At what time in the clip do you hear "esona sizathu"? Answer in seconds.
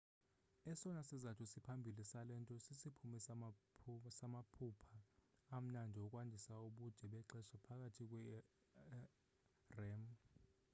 0.71-1.45